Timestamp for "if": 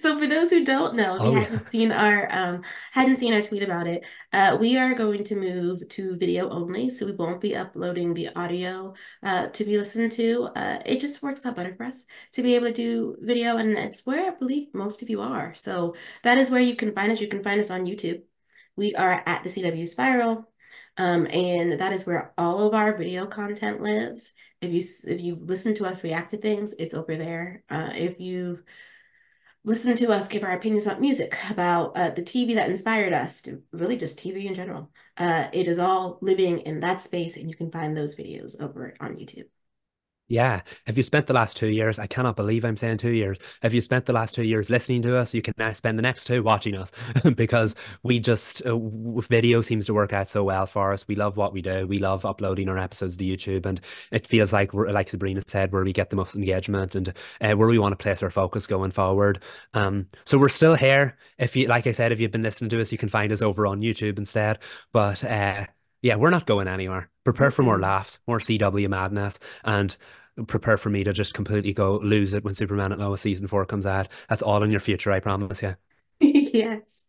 1.16-1.24, 24.60-24.70, 25.12-25.20, 27.94-28.20, 40.86-40.96, 43.62-43.74, 61.38-61.54, 62.12-62.18